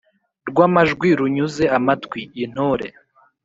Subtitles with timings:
[0.49, 2.21] rwa majwi runyuze amatwi.
[2.43, 2.87] intore